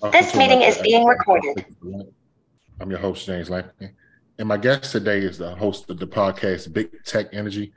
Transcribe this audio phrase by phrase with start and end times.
[0.00, 1.66] This meeting is being recorded.
[2.80, 3.90] I'm your host, James Lampkin.
[4.38, 7.72] And my guest today is the host of the podcast, Big Tech Energy,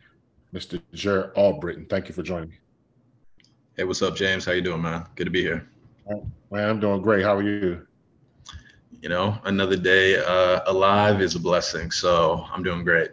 [0.54, 0.80] Mr.
[0.94, 1.88] Jarrett Albritton.
[1.90, 2.58] Thank you for joining me.
[3.76, 4.46] Hey, what's up, James?
[4.46, 5.08] How you doing, man?
[5.16, 5.68] Good to be here.
[6.52, 7.24] Man, I'm doing great.
[7.24, 7.88] How are you?
[9.02, 11.90] You know, another day uh, alive is a blessing.
[11.90, 13.10] So I'm doing great.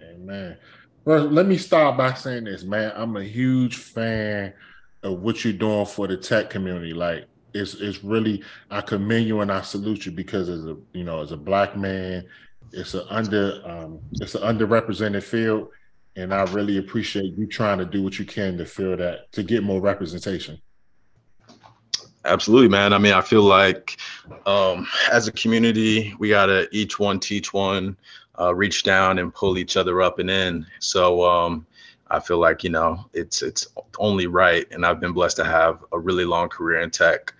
[0.00, 0.56] Amen.
[1.04, 2.92] Well, let me start by saying this, man.
[2.94, 4.52] I'm a huge fan
[5.02, 6.94] of what you're doing for the tech community.
[6.94, 11.04] Like, it's it's really I commend you and I salute you because as a you
[11.04, 12.26] know as a black man,
[12.72, 15.68] it's an under um, it's an underrepresented field,
[16.16, 19.42] and I really appreciate you trying to do what you can to fill that to
[19.42, 20.60] get more representation.
[22.26, 22.92] Absolutely, man.
[22.92, 23.98] I mean, I feel like
[24.46, 27.96] um, as a community, we gotta each one teach one,
[28.40, 30.66] uh, reach down and pull each other up and in.
[30.80, 31.66] So um,
[32.10, 33.68] I feel like you know it's it's
[33.98, 37.34] only right, and I've been blessed to have a really long career in tech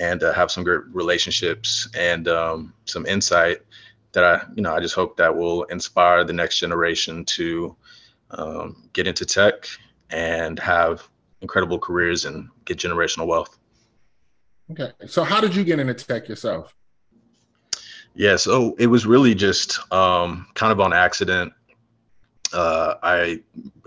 [0.00, 3.58] and uh, have some great relationships and um, some insight
[4.12, 7.76] that I you know I just hope that will inspire the next generation to
[8.32, 9.68] um, get into tech
[10.10, 11.06] and have
[11.42, 13.58] incredible careers and get generational wealth.
[14.72, 16.74] Okay, so how did you get into tech yourself?
[18.14, 21.52] Yeah, so it was really just um, kind of on accident
[22.52, 23.40] uh, I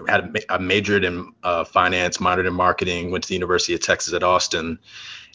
[0.08, 4.14] had I majored in uh, finance, minored in marketing, went to the University of Texas
[4.14, 4.80] at Austin,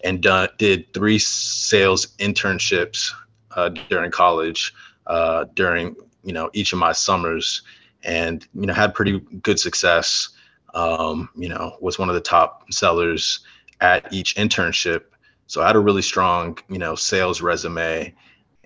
[0.05, 3.13] and done, did three sales internships
[3.57, 4.73] uh, during college,
[5.07, 7.63] uh, during you know each of my summers,
[8.05, 10.31] and you know had pretty good success.
[10.75, 13.41] Um, you know, was one of the top sellers
[13.81, 15.05] at each internship,
[15.47, 18.15] so I had a really strong you know sales resume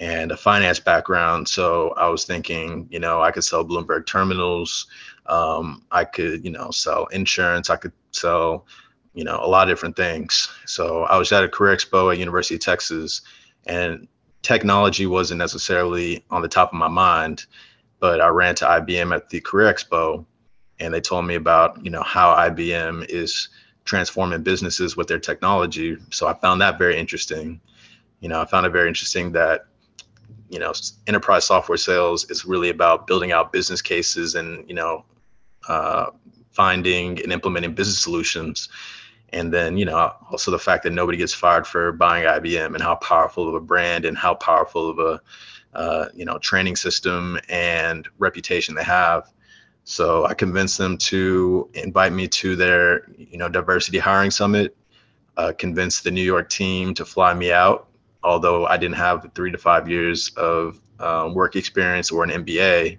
[0.02, 1.48] and a finance background.
[1.48, 4.86] So I was thinking, you know, I could sell Bloomberg terminals.
[5.26, 7.70] Um, I could, you know, sell insurance.
[7.70, 8.66] I could sell,
[9.14, 10.50] you know, a lot of different things.
[10.66, 13.22] So I was at a career expo at University of Texas,
[13.66, 14.08] and
[14.42, 17.46] technology wasn't necessarily on the top of my mind.
[18.00, 20.24] But I ran to IBM at the career expo,
[20.80, 23.48] and they told me about, you know, how IBM is
[23.84, 25.96] transforming businesses with their technology.
[26.10, 27.60] So I found that very interesting.
[28.20, 29.66] You know, I found it very interesting that
[30.52, 30.72] you know
[31.06, 35.04] enterprise software sales is really about building out business cases and you know
[35.66, 36.10] uh,
[36.50, 38.68] finding and implementing business solutions
[39.32, 42.82] and then you know also the fact that nobody gets fired for buying IBM and
[42.82, 45.20] how powerful of a brand and how powerful of a
[45.76, 49.32] uh, you know training system and reputation they have
[49.84, 54.76] so I convinced them to invite me to their you know diversity hiring summit
[55.36, 57.88] uh, convinced the New York team to fly me out
[58.24, 62.98] although I didn't have three to five years of um, work experience or an MBA.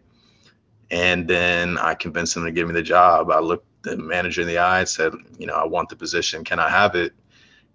[0.92, 3.32] And then I convinced them to give me the job.
[3.32, 6.44] I looked the manager in the eye and said, you know, I want the position.
[6.44, 7.14] Can I have it?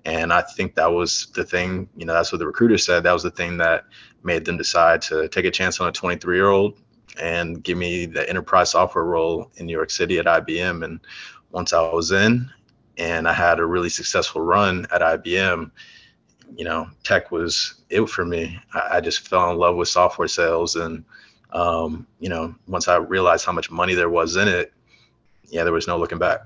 [0.05, 3.03] And I think that was the thing, you know, that's what the recruiter said.
[3.03, 3.85] That was the thing that
[4.23, 6.79] made them decide to take a chance on a 23 year old
[7.21, 10.85] and give me the enterprise software role in New York City at IBM.
[10.85, 11.01] And
[11.51, 12.49] once I was in
[12.97, 15.71] and I had a really successful run at IBM,
[16.57, 18.59] you know, tech was it for me.
[18.73, 21.05] I, I just fell in love with software sales, and
[21.53, 24.73] um, you know, once I realized how much money there was in it,
[25.49, 26.41] yeah, there was no looking back.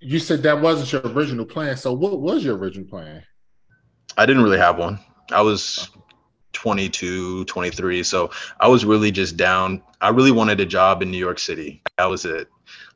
[0.00, 1.76] You said that wasn't your original plan.
[1.76, 3.22] So, what was your original plan?
[4.16, 5.00] I didn't really have one.
[5.30, 5.90] I was
[6.54, 8.02] 22, 23.
[8.02, 9.82] So I was really just down.
[10.00, 11.82] I really wanted a job in New York City.
[11.98, 12.48] That was it.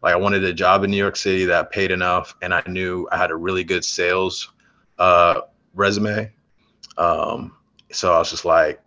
[0.02, 3.08] Like I wanted a job in New York City that paid enough, and I knew
[3.12, 4.52] I had a really good sales
[4.98, 5.42] uh,
[5.74, 6.32] resume.
[6.96, 7.56] Um,
[7.90, 8.80] so I was just like,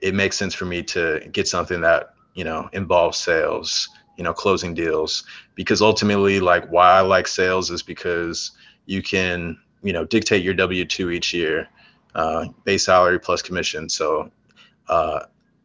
[0.00, 4.32] it makes sense for me to get something that you know involves sales, you know,
[4.32, 8.52] closing deals, because ultimately, like, why I like sales is because
[8.86, 11.68] you can you know dictate your W two each year,
[12.14, 13.88] uh, base salary plus commission.
[13.88, 14.30] So
[14.88, 15.20] uh,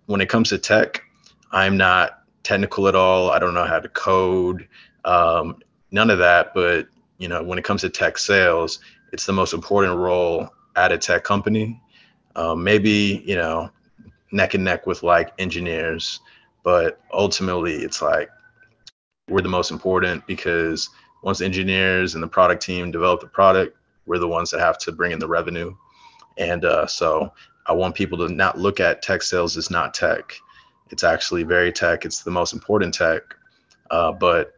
[0.06, 1.04] when it comes to tech,
[1.52, 3.32] I'm not technical at all.
[3.32, 4.68] I don't know how to code,
[5.06, 5.62] um,
[5.92, 6.54] none of that.
[6.54, 8.80] But you know, when it comes to tech sales,
[9.14, 11.80] it's the most important role at a tech company.
[12.36, 13.70] Um, maybe you know,
[14.32, 16.20] neck and neck with like engineers,
[16.64, 18.30] but ultimately it's like
[19.32, 20.90] we're the most important because
[21.24, 24.92] once engineers and the product team develop the product, we're the ones that have to
[24.92, 25.74] bring in the revenue.
[26.38, 27.32] And uh, so
[27.66, 30.36] I want people to not look at tech sales as not tech.
[30.90, 32.04] It's actually very tech.
[32.06, 33.22] It's the most important tech,
[33.90, 34.54] uh, but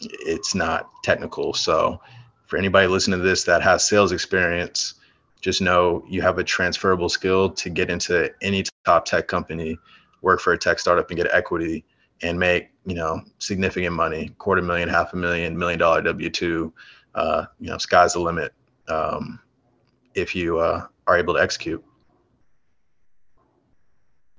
[0.00, 1.54] it's not technical.
[1.54, 2.00] So
[2.46, 4.94] for anybody listening to this that has sales experience,
[5.40, 9.78] just know you have a transferable skill to get into any top tech company,
[10.20, 11.84] work for a tech startup and get equity
[12.22, 16.72] and make, you know, significant money, quarter million, half a million, million dollar W two.
[17.14, 18.52] Uh, you know, sky's the limit.
[18.90, 19.40] um,
[20.14, 21.82] if you uh, are able to execute.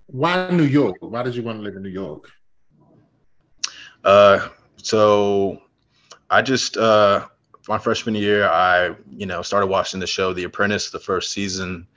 [0.07, 0.98] Why New York?
[1.00, 2.30] Why did you want to live in New York?
[4.04, 5.62] Uh, so
[6.30, 7.27] I just uh,
[7.69, 11.88] my freshman year, I you know started watching the show The Apprentice, the first season,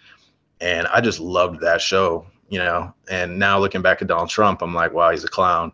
[0.61, 2.27] and I just loved that show.
[2.49, 5.73] You know, and now looking back at Donald Trump, I'm like, wow, he's a clown.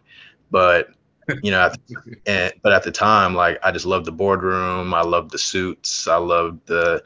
[0.50, 0.88] But
[1.42, 1.70] you know,
[2.26, 4.94] and but at the time, like I just loved the boardroom.
[4.94, 6.08] I loved the suits.
[6.08, 7.02] I loved the,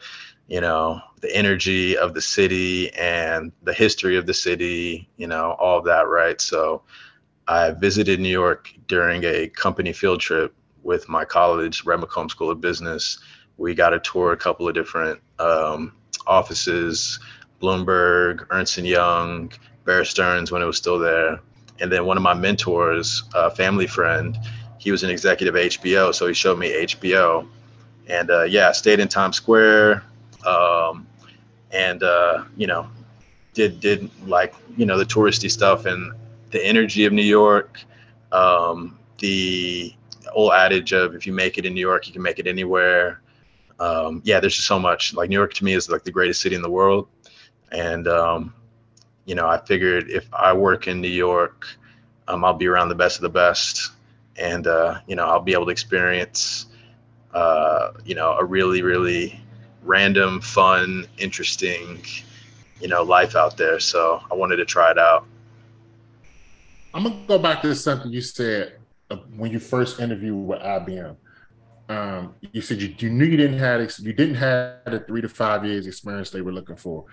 [0.49, 5.09] you know, the energy of the city and the history of the city.
[5.17, 6.41] You know, all of that, right?
[6.41, 6.83] So,
[7.47, 12.51] I visited New York during a company field trip with my college, Red McCombs School
[12.51, 13.19] of Business.
[13.57, 15.93] We got to tour a couple of different um,
[16.27, 17.19] offices,
[17.61, 19.53] Bloomberg, Ernst and Young,
[19.85, 21.41] Bear Stearns when it was still there
[21.81, 24.39] and then one of my mentors, a family friend,
[24.79, 27.47] he was an executive at HBO, so he showed me HBO,
[28.07, 30.05] and uh, yeah, stayed in Times Square,
[30.47, 31.07] um,
[31.73, 32.89] and uh, you know,
[33.55, 36.13] did did like you know the touristy stuff and
[36.51, 37.81] the energy of New York,
[38.31, 39.93] um, the
[40.33, 43.21] old adage of if you make it in New York, you can make it anywhere.
[43.81, 45.15] Um, yeah, there's just so much.
[45.15, 47.09] Like New York to me is like the greatest city in the world,
[47.75, 48.55] and um,
[49.27, 51.67] you know, I figured if I work in New York,
[52.29, 53.91] um, I'll be around the best of the best,
[54.37, 56.67] and uh, you know, I'll be able to experience,
[57.35, 59.41] uh, you know, a really, really
[59.83, 62.03] random, fun, interesting,
[62.81, 63.81] you know, life out there.
[63.81, 65.27] So I wanted to try it out.
[66.95, 68.79] I'm gonna go back to something you said
[69.11, 71.17] uh, when you first interviewed with IBM.
[71.87, 75.29] Um, you said you, you knew you didn't have you didn't have the three to
[75.29, 77.05] five years experience they were looking for.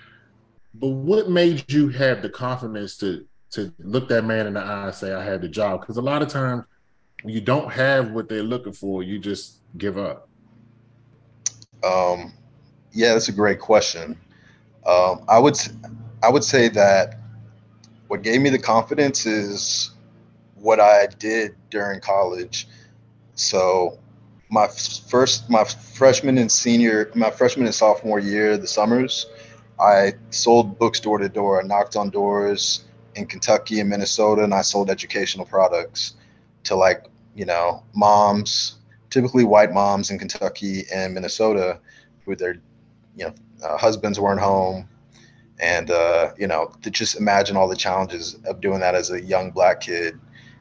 [0.74, 4.86] But what made you have the confidence to to look that man in the eye
[4.86, 5.82] and say, I had the job?
[5.82, 6.64] Because a lot of times
[7.26, 10.30] you don't have what they're looking for, you just give up.
[11.84, 12.34] Um,
[12.94, 14.18] yeah, that's a great question.
[14.86, 15.58] Um, I would
[16.24, 17.20] I would say that
[18.08, 19.92] what gave me the confidence is
[20.56, 22.68] what I did during college.
[23.36, 24.00] So
[24.50, 29.28] my first my freshman and senior my freshman and sophomore year, the summers,
[29.82, 31.62] I sold books door to door.
[31.62, 32.86] I knocked on doors
[33.16, 36.14] in Kentucky and Minnesota, and I sold educational products
[36.66, 37.06] to like,
[37.36, 38.76] you know, moms,
[39.10, 41.80] typically white moms in Kentucky and Minnesota
[42.26, 42.56] who their,
[43.16, 43.34] you know,
[43.64, 44.88] uh, husbands weren't home.
[45.60, 49.22] And, uh, you know, to just imagine all the challenges of doing that as a
[49.22, 50.20] young black kid,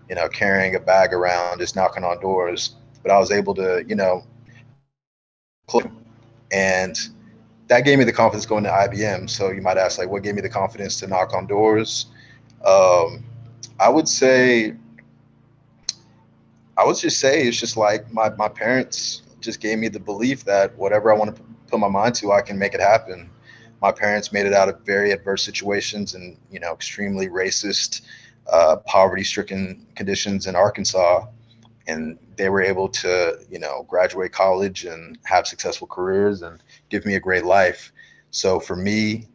[0.08, 2.76] you know, carrying a bag around, just knocking on doors.
[3.02, 4.26] But I was able to, you know,
[6.52, 6.98] and
[7.70, 9.30] that gave me the confidence going to IBM.
[9.30, 12.06] So you might ask, like, what gave me the confidence to knock on doors?
[12.66, 13.24] Um,
[13.78, 14.74] I would say,
[16.76, 20.44] I would just say it's just like my my parents just gave me the belief
[20.44, 23.30] that whatever I want to put my mind to, I can make it happen.
[23.80, 28.02] My parents made it out of very adverse situations and you know extremely racist,
[28.52, 31.24] uh, poverty-stricken conditions in Arkansas
[31.90, 37.04] and they were able to you know graduate college and have successful careers and give
[37.04, 37.92] me a great life.
[38.30, 39.26] So for me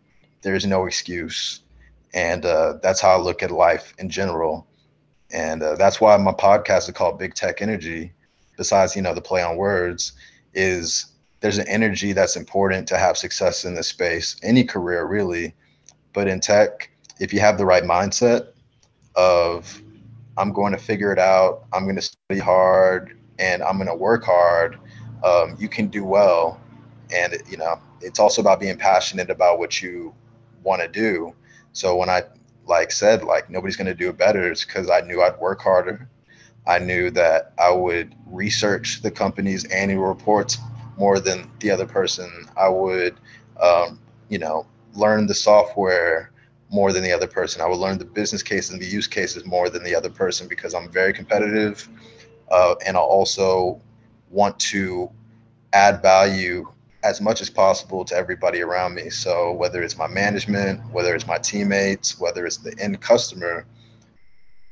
[0.41, 1.61] there's no excuse.
[2.13, 4.67] And uh, that's how i look at life in general.
[5.31, 8.13] And uh, that's why my podcast is called big tech energy
[8.57, 10.13] besides you know the play on words
[10.53, 11.07] is
[11.41, 15.53] there's an energy that's important to have success in this space any career really.
[16.13, 16.89] But in tech
[17.19, 18.47] if you have the right mindset
[19.15, 19.81] of
[20.37, 21.65] I'm going to figure it out.
[21.73, 24.79] I'm going to study hard and I'm going to work hard.
[25.23, 26.59] Um, you can do well.
[27.13, 30.13] And, you know, it's also about being passionate about what you
[30.63, 31.33] want to do.
[31.73, 32.23] So when I
[32.67, 35.61] like said, like nobody's going to do it better, it's because I knew I'd work
[35.61, 36.09] harder.
[36.67, 40.57] I knew that I would research the company's annual reports
[40.97, 42.47] more than the other person.
[42.57, 43.15] I would,
[43.61, 43.99] um,
[44.29, 44.65] you know,
[44.95, 46.31] learn the software
[46.69, 47.61] more than the other person.
[47.61, 50.47] I would learn the business cases and the use cases more than the other person
[50.47, 51.87] because I'm very competitive.
[52.51, 53.81] Uh, and I also
[54.29, 55.09] want to
[55.73, 56.71] add value
[57.03, 59.09] as much as possible to everybody around me.
[59.09, 63.65] So whether it's my management, whether it's my teammates, whether it's the end customer,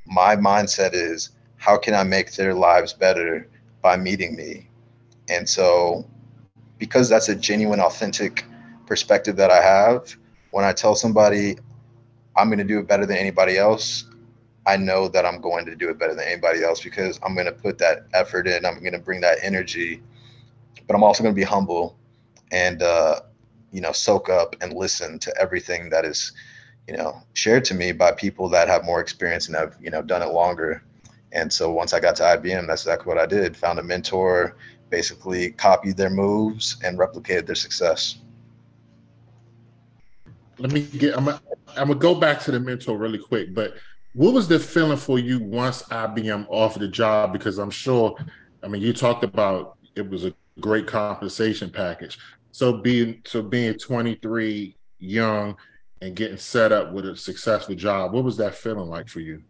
[0.06, 3.48] my mindset is how can I make their lives better
[3.82, 4.68] by meeting me?
[5.30, 6.06] And so
[6.78, 8.46] because that's a genuine, authentic
[8.86, 10.16] perspective that I have,
[10.50, 11.58] when I tell somebody
[12.36, 14.06] I'm going to do it better than anybody else,
[14.66, 17.48] I know that I'm going to do it better than anybody else because I'm going
[17.48, 18.66] to put that effort in.
[18.66, 20.02] I'm going to bring that energy,
[20.88, 21.98] but I'm also going to be humble
[22.52, 23.22] and, uh,
[23.72, 26.32] you know, soak up and listen to everything that is,
[26.88, 30.02] you know, shared to me by people that have more experience and have, you know,
[30.02, 30.84] done it longer.
[31.34, 33.58] And so once I got to IBM, that's exactly what I did.
[33.58, 34.56] Found a mentor,
[34.90, 38.20] basically copied their moves and replicated their success.
[40.60, 41.18] Let me get.
[41.18, 41.40] I'm.
[41.78, 43.76] I'm gonna go back to the mentor really quick, but
[44.14, 47.34] what was the feeling for you once IBM offered the job?
[47.34, 48.16] Because I'm sure,
[48.62, 52.20] I mean, you talked about it was a great compensation package.
[52.52, 55.58] So being so being 23, young,
[56.02, 59.42] and getting set up with a successful job, what was that feeling like for you?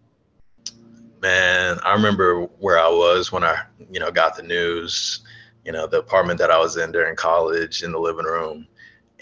[1.21, 3.57] Man, I remember where I was when I,
[3.91, 5.21] you know, got the news.
[5.65, 8.67] You know, the apartment that I was in during college in the living room,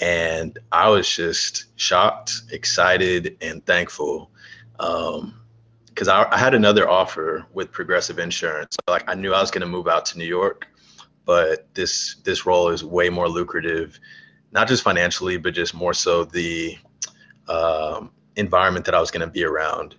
[0.01, 4.31] and I was just shocked, excited, and thankful
[4.77, 8.75] because um, I, I, had another offer with Progressive Insurance.
[8.87, 10.67] Like I knew I was going to move out to New York,
[11.23, 13.99] but this this role is way more lucrative,
[14.51, 16.77] not just financially, but just more so the
[17.47, 19.95] um, environment that I was going to be around.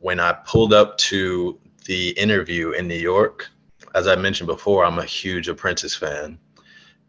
[0.00, 3.48] When I pulled up to the interview in New York,
[3.94, 6.38] as I mentioned before, I'm a huge Apprentice fan,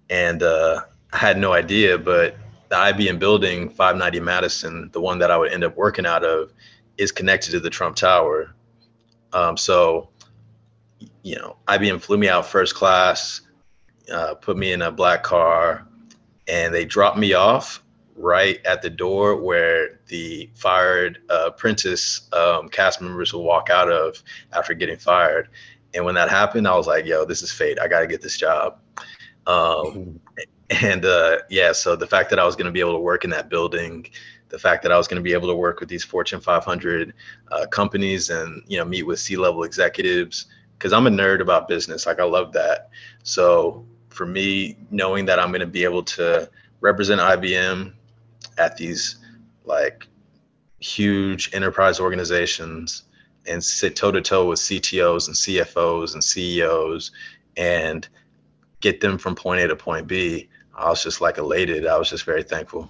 [0.09, 2.37] and uh, I had no idea, but
[2.69, 6.51] the IBM building, 590 Madison, the one that I would end up working out of,
[6.97, 8.53] is connected to the Trump Tower.
[9.33, 10.09] Um, so,
[11.23, 13.41] you know, IBM flew me out first class,
[14.11, 15.87] uh, put me in a black car,
[16.47, 17.83] and they dropped me off
[18.15, 23.91] right at the door where the fired uh, apprentice um, cast members will walk out
[23.91, 24.21] of
[24.53, 25.49] after getting fired.
[25.93, 27.79] And when that happened, I was like, yo, this is fate.
[27.79, 28.79] I got to get this job.
[29.47, 30.19] Um,
[30.69, 33.23] and uh, yeah, so the fact that I was going to be able to work
[33.23, 34.07] in that building
[34.49, 37.13] the fact that I was going to be able to work with these Fortune 500
[37.51, 40.45] uh, companies and you know meet with C-level executives
[40.77, 42.05] because I'm a nerd about business.
[42.05, 42.89] Like I love that.
[43.23, 46.49] So for me, knowing that I'm going to be able to
[46.81, 47.93] represent IBM
[48.57, 49.17] at these
[49.65, 50.07] like
[50.79, 53.03] huge enterprise organizations
[53.47, 57.11] and sit toe to toe with CTOs and CFOs and CEOs
[57.57, 58.07] and
[58.81, 61.87] get them from point A to point B, I was just like elated.
[61.87, 62.89] I was just very thankful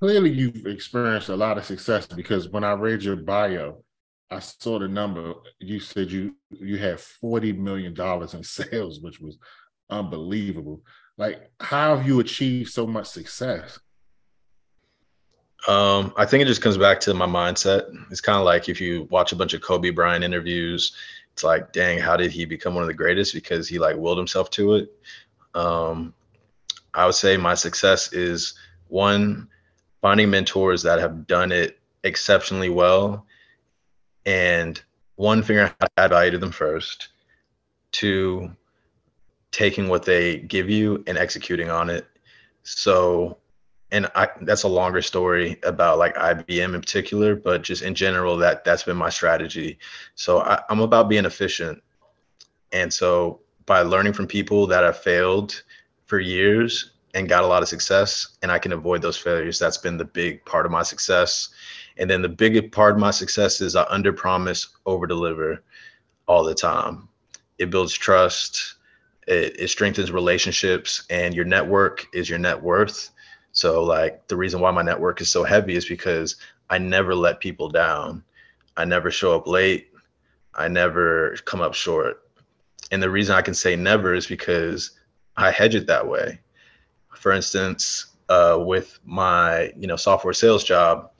[0.00, 3.84] clearly you've experienced a lot of success because when I read your bio,
[4.30, 5.34] I saw the number.
[5.58, 9.38] You said you you had forty million dollars in sales, which was
[9.90, 10.82] unbelievable.
[11.18, 13.78] Like, how have you achieved so much success?
[15.68, 17.92] Um, I think it just comes back to my mindset.
[18.10, 20.96] It's kind of like if you watch a bunch of Kobe Bryant interviews,
[21.34, 23.34] it's like, dang, how did he become one of the greatest?
[23.34, 24.90] Because he like willed himself to it.
[25.54, 26.14] Um,
[26.94, 28.54] I would say my success is
[28.88, 29.48] one
[30.00, 33.26] finding mentors that have done it exceptionally well
[34.26, 34.82] and
[35.16, 37.08] one figuring out how to add value to them first
[37.92, 38.50] two
[39.50, 42.06] taking what they give you and executing on it
[42.62, 43.36] so
[43.92, 48.36] and I, that's a longer story about like IBM in particular, but just in general,
[48.36, 49.78] that that's been my strategy.
[50.14, 51.82] So I, I'm about being efficient,
[52.72, 53.40] and so
[53.70, 55.62] by learning from people that have failed
[56.06, 59.60] for years and got a lot of success and I can avoid those failures.
[59.60, 61.50] That's been the big part of my success.
[61.96, 65.62] And then the big part of my success is I under promise, over deliver
[66.26, 67.08] all the time.
[67.58, 68.74] It builds trust,
[69.28, 73.10] it, it strengthens relationships, and your network is your net worth.
[73.52, 76.34] So, like, the reason why my network is so heavy is because
[76.70, 78.24] I never let people down.
[78.76, 79.90] I never show up late.
[80.56, 82.24] I never come up short.
[82.90, 84.92] And the reason I can say never is because
[85.36, 86.40] I hedge it that way
[87.20, 91.10] for instance, uh, with my you know software sales job,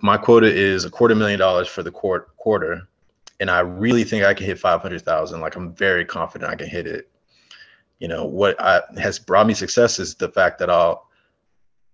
[0.00, 2.88] my quota is a quarter million dollars for the quarter,
[3.40, 5.40] and I really think I can hit five hundred thousand.
[5.40, 7.08] Like I'm very confident I can hit it.
[8.00, 11.08] You know what I, has brought me success is the fact that I'll,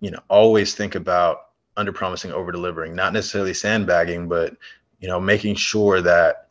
[0.00, 2.94] you know, always think about under promising, over delivering.
[2.94, 4.56] Not necessarily sandbagging, but
[5.00, 6.48] you know, making sure that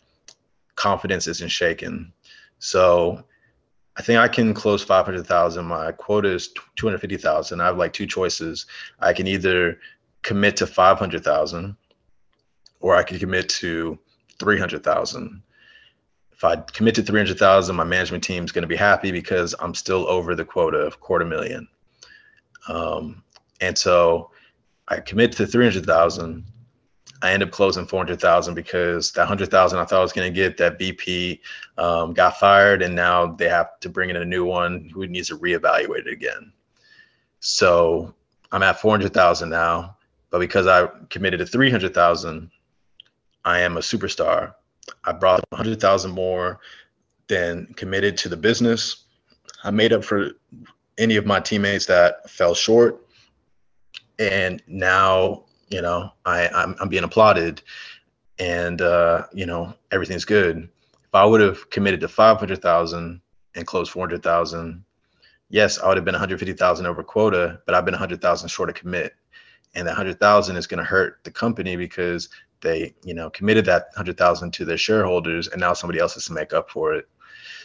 [0.76, 2.14] confidence isn't shaken.
[2.60, 3.24] So
[3.98, 5.66] I think I can close 500,000.
[5.66, 7.60] My quota is 250,000.
[7.60, 8.66] I have like two choices.
[9.00, 9.80] I can either
[10.22, 11.76] commit to 500,000
[12.80, 13.98] or I can commit to
[14.40, 15.42] 300,000.
[16.32, 19.74] If I commit to 300,000, my management team is going to be happy because I'm
[19.74, 21.68] still over the quota of quarter million.
[22.68, 23.24] Um,
[23.62, 24.30] and so
[24.88, 26.46] I commit to 300,000
[27.22, 30.58] I ended up closing 400,000 because that 100,000 I thought I was going to get
[30.58, 31.42] that VP
[31.78, 35.30] um, got fired and now they have to bring in a new one who needs
[35.30, 36.52] to reevaluate it again.
[37.40, 38.14] So
[38.52, 39.98] I'm at 400,000 now,
[40.30, 42.52] but because I committed to 300,000,
[43.46, 44.54] I am a superstar.
[45.04, 46.60] I brought 100,000 more
[47.28, 49.06] than committed to the business.
[49.64, 50.32] I made up for
[50.98, 53.06] any of my teammates that fell short.
[54.20, 57.62] And now you know, I I'm, I'm being applauded,
[58.40, 60.70] and uh, you know everything's good.
[61.04, 63.22] if I would have committed to 500,000
[63.56, 64.84] and closed 400,000,
[65.50, 69.14] yes, I would have been 150,000 over quota, but I've been 100,000 short of commit.
[69.76, 72.30] And that 100,000 is going to hurt the company because
[72.62, 76.34] they, you know, committed that 100,000 to their shareholders and now somebody else has to
[76.34, 77.08] make up for it.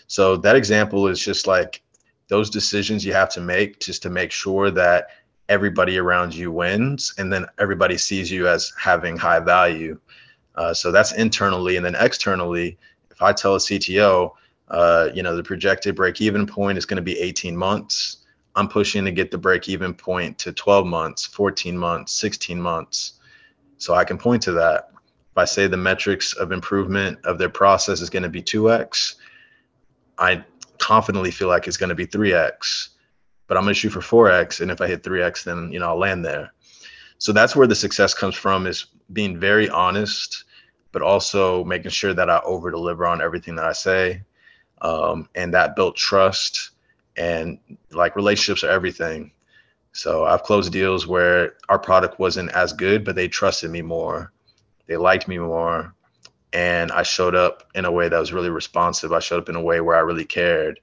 [0.07, 1.83] So that example is just like
[2.29, 5.09] those decisions you have to make just to make sure that
[5.53, 10.01] everybody around you wins and then everybody sees you as having high value.
[10.55, 12.79] Uh, so that's internally and then externally,
[13.11, 14.33] if I tell a CTO,
[14.69, 18.25] uh, you know, the projected break even point is going to be 18 months.
[18.57, 23.15] I'm pushing to get the break even point to 12 months, 14 months, 16 months.
[23.77, 24.89] So I can point to that.
[25.33, 29.17] If I say the metrics of improvement of their process is going to be 2x,
[30.19, 30.45] I
[30.79, 32.89] confidently feel like it's going to be 3x,
[33.53, 34.63] but I'm going to shoot for 4x.
[34.63, 36.55] And if I hit 3x, then, you know, I'll land there.
[37.19, 40.45] So that's where the success comes from is being very honest,
[40.91, 44.23] but also making sure that I over deliver on everything that I say
[44.81, 46.71] um, and that built trust
[47.19, 47.59] and
[47.91, 49.31] like relationships are everything
[49.93, 54.33] so i've closed deals where our product wasn't as good but they trusted me more
[54.87, 55.95] they liked me more
[56.55, 59.57] and i showed up in a way that was really responsive i showed up in
[59.57, 60.81] a way where i really cared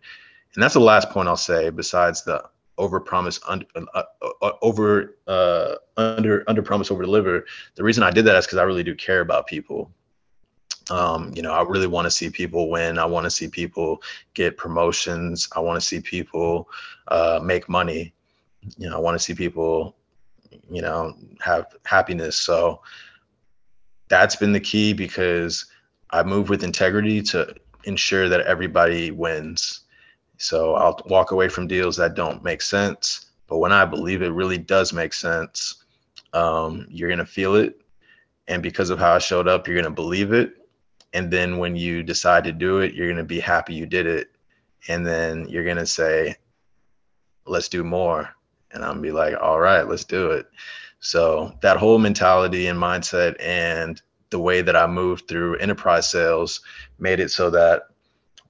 [0.54, 2.44] and that's the last point i'll say besides the
[2.80, 4.04] over promise under uh,
[4.42, 7.46] uh, over uh, under under promise over deliver
[7.76, 9.92] the reason i did that is because i really do care about people
[10.90, 12.98] um, you know, I really want to see people win.
[12.98, 14.02] I want to see people
[14.34, 15.48] get promotions.
[15.56, 16.70] I want to see people
[17.10, 18.14] uh, make money.
[18.78, 19.96] You know, I want to see people,
[20.70, 22.36] you know, have happiness.
[22.38, 22.82] So
[24.10, 25.68] that's been the key because
[26.12, 29.82] I move with integrity to ensure that everybody wins.
[30.40, 33.28] So I'll walk away from deals that don't make sense.
[33.48, 35.84] But when I believe it really does make sense,
[36.34, 37.82] um, you're going to feel it.
[38.48, 40.56] And because of how I showed up, you're going to believe it
[41.14, 44.06] and then when you decide to do it you're going to be happy you did
[44.06, 44.30] it
[44.88, 46.36] and then you're going to say
[47.46, 48.30] let's do more
[48.72, 50.48] and i'm be like all right let's do it
[51.00, 56.62] so that whole mentality and mindset and the way that i moved through enterprise sales
[57.00, 57.84] made it so that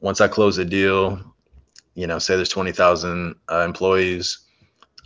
[0.01, 1.19] once i close a deal
[1.99, 4.39] you know say there's 20000 uh, employees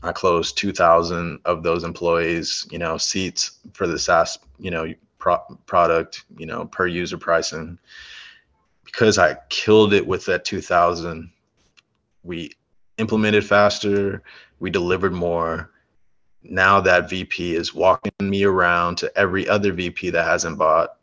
[0.03, 4.85] i close 2000 of those employees you know seats for the saas you know
[5.23, 7.79] pro- product, you know, per user pricing.
[8.83, 11.31] Because I killed it with that 2000,
[12.23, 12.51] we
[12.97, 14.21] implemented faster,
[14.59, 15.71] we delivered more.
[16.43, 20.97] Now that VP is walking me around to every other VP that hasn't bought,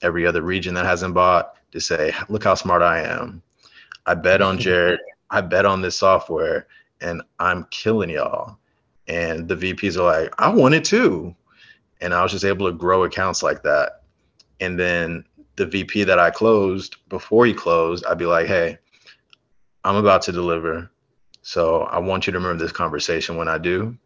[0.00, 3.42] every other region that hasn't bought to say, look how smart I am.
[4.06, 5.00] I bet on Jarrett.
[5.30, 6.66] I bet on this software
[7.00, 8.58] and I'm killing y'all.
[9.08, 11.36] And the VPs are like, I want it too
[12.00, 14.02] and I was just able to grow accounts like that.
[14.60, 15.24] And then
[15.56, 18.78] the VP that I closed before he closed, I'd be like, hey,
[19.84, 20.90] I'm about to deliver.
[21.42, 23.96] So I want you to remember this conversation when I do.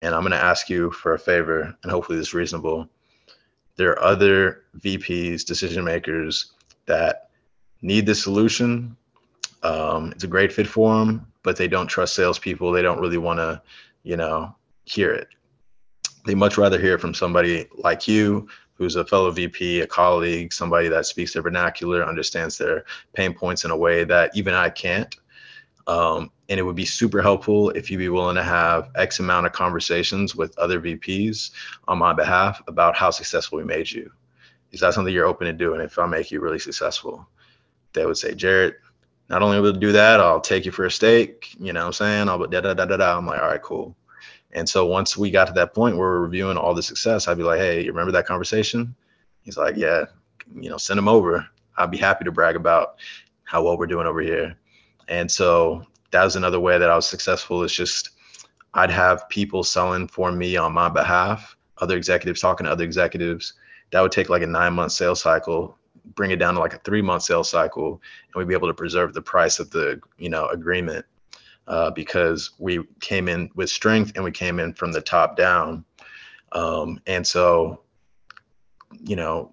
[0.00, 2.88] And I'm going to ask you for a favor, and hopefully it's reasonable.
[3.76, 6.52] There are other VPs, decision makers
[6.86, 7.28] that
[7.82, 8.96] need the solution.
[9.62, 12.72] Um, it's a great fit for them, but they don't trust salespeople.
[12.72, 13.62] They don't really want to,
[14.02, 15.28] you know, hear it
[16.24, 20.88] they much rather hear from somebody like you who's a fellow VP, a colleague, somebody
[20.88, 25.14] that speaks their vernacular, understands their pain points in a way that even I can't.
[25.86, 29.46] Um, and it would be super helpful if you'd be willing to have X amount
[29.46, 31.50] of conversations with other VPs
[31.88, 34.10] on my behalf about how successful we made you.
[34.70, 37.28] Is that something you're open to doing if I make you really successful?
[37.92, 38.76] They would say, Jarrett,
[39.32, 41.56] not only will do that, I'll take you for a steak.
[41.58, 42.28] You know what I'm saying?
[42.28, 43.16] I'll da da da da da.
[43.16, 43.96] I'm like, all right, cool.
[44.52, 47.38] And so once we got to that point where we're reviewing all the success, I'd
[47.38, 48.94] be like, hey, you remember that conversation?
[49.40, 50.04] He's like, yeah,
[50.54, 51.48] you know, send him over.
[51.78, 52.96] I'd be happy to brag about
[53.44, 54.54] how well we're doing over here.
[55.08, 58.10] And so that was another way that I was successful is just
[58.74, 63.54] I'd have people selling for me on my behalf, other executives talking to other executives.
[63.92, 65.78] That would take like a nine month sales cycle,
[66.14, 68.74] bring it down to like a three month sales cycle, and we'd be able to
[68.74, 71.04] preserve the price of the, you know, agreement
[71.66, 75.84] uh, because we came in with strength and we came in from the top down.
[76.52, 77.82] Um, and so,
[79.00, 79.52] you know,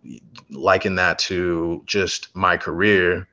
[0.50, 3.28] liken that to just my career,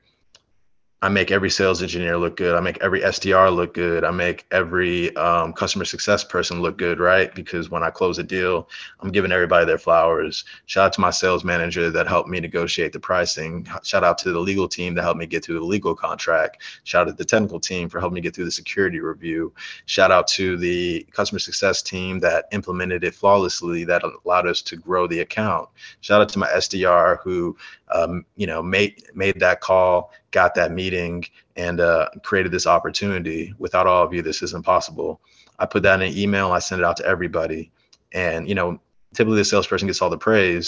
[1.03, 2.55] I make every sales engineer look good.
[2.55, 4.03] I make every SDR look good.
[4.03, 7.33] I make every um, customer success person look good, right?
[7.35, 8.67] Because when I close a deal,
[9.01, 10.43] I'm giving everybody their flowers.
[10.65, 13.67] Shout out to my sales manager that helped me negotiate the pricing.
[13.83, 16.63] Shout out to the legal team that helped me get through the legal contract.
[16.83, 19.53] Shout out to the technical team for helping me get through the security review.
[19.85, 24.75] Shout out to the customer success team that implemented it flawlessly, that allowed us to
[24.75, 25.69] grow the account.
[26.01, 27.55] Shout out to my SDR who,
[27.93, 33.55] um, you know, made made that call got that meeting and uh, created this opportunity.
[33.57, 35.19] Without all of you, this isn't possible.
[35.57, 36.51] I put that in an email.
[36.51, 37.71] I sent it out to everybody,
[38.13, 38.79] and you know,
[39.15, 40.67] typically the salesperson gets all the praise,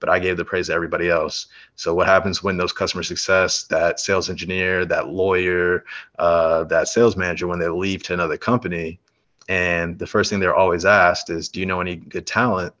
[0.00, 1.46] but I gave the praise to everybody else.
[1.76, 5.86] So what happens when those customer success, that sales engineer, that lawyer,
[6.18, 9.00] uh, that sales manager, when they leave to another company,
[9.48, 12.74] and the first thing they're always asked is, "Do you know any good talent?"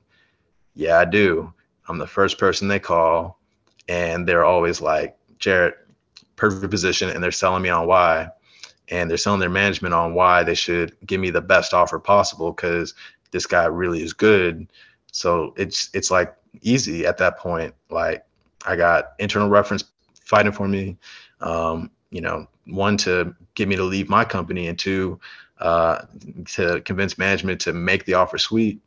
[0.74, 1.54] Yeah, I do.
[1.88, 3.40] I'm the first person they call,
[3.88, 5.85] and they're always like, "Jarrett,
[6.36, 8.28] perfect position and they're selling me on why
[8.88, 12.52] and they're selling their management on why they should give me the best offer possible
[12.52, 12.94] because
[13.32, 14.68] this guy really is good.
[15.12, 17.74] So it's it's like easy at that point.
[17.90, 18.24] Like
[18.66, 19.84] i got internal reference
[20.20, 20.96] fighting for me
[21.40, 25.20] um, you know one to get me to leave my company and two
[25.60, 26.02] uh,
[26.44, 28.80] to convince management to make the offer sweet.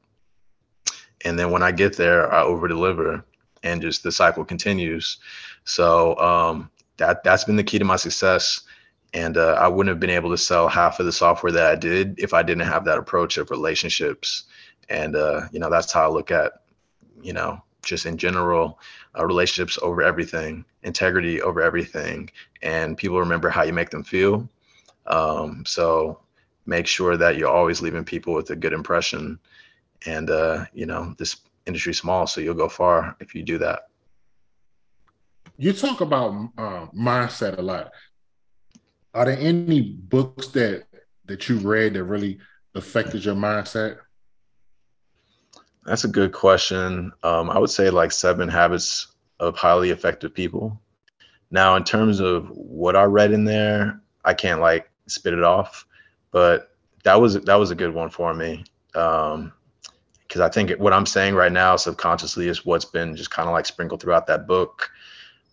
[1.25, 3.23] And then when i get there i over deliver
[3.63, 5.17] and just the cycle continues.
[5.65, 8.61] So um, that that's been the key to my success.
[9.13, 11.75] And uh, I wouldn't have been able to sell half of the software that I
[11.75, 14.43] did if I didn't have that approach of relationships.
[14.87, 16.61] And uh, you know, that's how I look at,
[17.21, 18.79] you know, just in general,
[19.17, 22.29] uh, relationships over everything, integrity over everything,
[22.61, 24.47] and people remember how you make them feel.
[25.07, 26.19] Um, so
[26.67, 29.39] make sure that you're always leaving people with a good impression.
[30.05, 33.89] And uh, you know, this industry small, so you'll go far if you do that
[35.59, 37.91] you talk about uh, mindset a lot.
[39.13, 40.85] Are there any books that
[41.25, 42.39] that you read that really
[42.75, 43.97] affected your mindset?
[45.85, 47.11] That's a good question.
[47.23, 49.07] Um, I would say like Seven Habits
[49.39, 50.79] of Highly Effective People.
[51.51, 55.85] Now, in terms of what I read in there, I can't like spit it off,
[56.31, 56.71] but
[57.03, 58.63] that was that was a good one for me.
[58.95, 59.51] Um,
[60.27, 63.53] because I think what I'm saying right now subconsciously is what's been just kind of
[63.53, 64.91] like sprinkled throughout that book.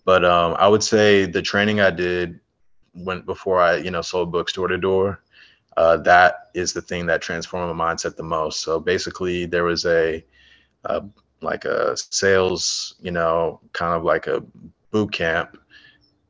[0.07, 2.39] But um, I would say the training I did
[2.95, 5.21] when before I, you know, sold books door to door,
[5.77, 8.61] uh, that is the thing that transformed my mindset the most.
[8.61, 10.25] So basically, there was a
[10.85, 11.01] uh,
[11.43, 14.45] like a sales, you know, kind of like a
[14.93, 15.59] boot camp,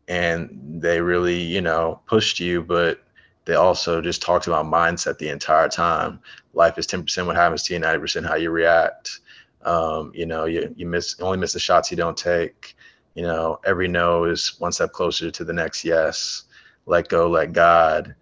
[0.08, 3.02] and they really, you know, pushed you, but
[3.44, 6.18] they also just talked about mindset the entire time.
[6.54, 9.20] Life is 10% what happens to you, 90% how you react.
[9.62, 12.75] Um, you know, you, you miss only miss the shots you don't take
[13.16, 16.44] you know every no is one step closer to the next yes.
[16.85, 18.14] Let go let god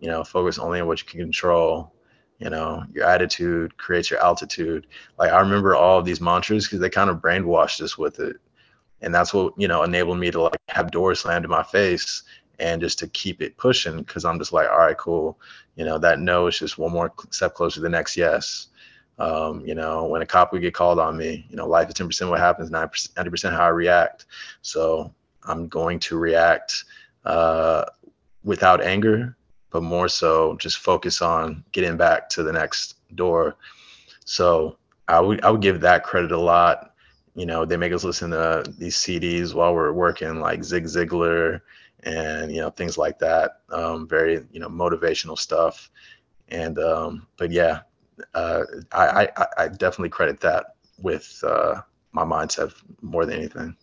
[0.00, 1.92] you know focus only on what you can control
[2.38, 4.86] you know your attitude creates your altitude.
[5.18, 8.36] Like i remember all of these mantras because they kind of brainwashed us with it.
[9.00, 12.22] And that's what you know enabled me to like have doors slammed in my face
[12.58, 15.40] and just to keep it pushing because i'm just like all right cool.
[15.76, 18.68] You know that no is just one more step closer to the next yes
[19.22, 21.94] um, you know, when a cop would get called on me, you know, life is
[21.94, 24.26] 10% what happens, 90% how I react.
[24.62, 26.84] So I'm going to react
[27.24, 27.84] uh,
[28.42, 29.36] without anger,
[29.70, 33.54] but more so just focus on getting back to the next door.
[34.24, 36.92] So I would I would give that credit a lot.
[37.36, 41.60] You know, they make us listen to these CDs while we're working, like Zig Ziglar
[42.02, 43.60] and you know things like that.
[43.70, 45.90] Um, very you know motivational stuff.
[46.48, 47.80] And um, but yeah,
[48.34, 51.80] uh, I, I, I definitely credit that with uh,
[52.12, 53.76] my mindset more than anything.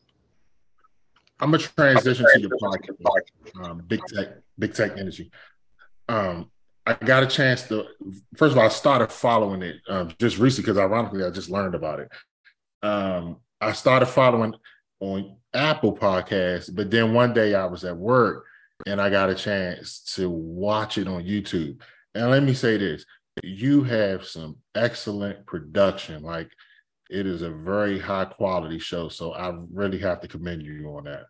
[1.40, 5.32] I'm gonna transition to your podcast, um, big tech, big tech energy.
[6.10, 6.52] Um,
[6.86, 7.86] I got a chance to.
[8.36, 11.76] First of all, I started following it um, just recently because, ironically, I just learned
[11.76, 12.10] about it.
[12.84, 14.56] Um, I started following
[15.00, 18.46] on Apple Podcasts, but then one day I was at work
[18.86, 21.82] and I got a chance to watch it on YouTube.
[22.16, 23.06] And let me say this:
[23.44, 26.24] you have some excellent production.
[26.24, 26.50] Like
[27.10, 29.10] it is a very high quality show.
[29.10, 31.26] So I really have to commend you on that.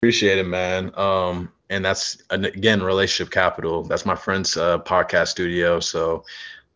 [0.00, 0.92] Appreciate it, man.
[0.98, 3.82] Um, and that's again relationship capital.
[3.82, 5.80] That's my friend's uh, podcast studio.
[5.80, 6.24] So